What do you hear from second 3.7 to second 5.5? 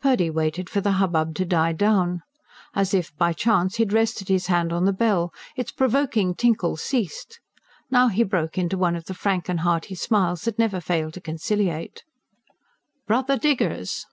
he had rested his hand on the bell;